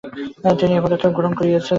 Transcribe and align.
তিনি 0.59 0.73
এই 0.75 0.83
পদক্ষেপ 0.83 1.11
গ্রহণ 1.13 1.33
করেছিলেন। 1.35 1.61